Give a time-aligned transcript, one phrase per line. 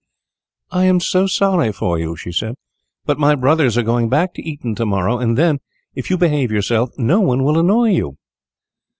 [0.71, 2.55] "I am so sorry for you," she said,
[3.05, 5.59] "but my brothers are going back to Eton to morrow, and then,
[5.93, 8.17] if you behave yourself, no one will annoy you."